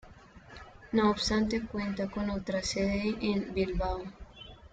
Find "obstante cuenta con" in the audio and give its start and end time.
1.11-2.31